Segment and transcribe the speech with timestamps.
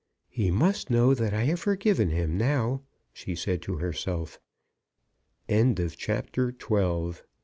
[0.29, 2.81] "He must know that I have forgiven him now!"
[3.13, 4.39] she said to herself.
[5.47, 6.57] CHAPTER XIII.
[6.57, 7.21] MR.